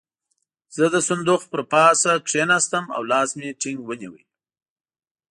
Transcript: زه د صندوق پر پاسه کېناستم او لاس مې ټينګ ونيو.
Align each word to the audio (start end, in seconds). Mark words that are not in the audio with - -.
زه 0.75 0.85
د 0.93 0.95
صندوق 1.09 1.41
پر 1.51 1.61
پاسه 1.71 2.11
کېناستم 2.29 2.85
او 2.95 3.01
لاس 3.11 3.29
مې 3.39 3.49
ټينګ 3.61 3.79
ونيو. 3.85 4.13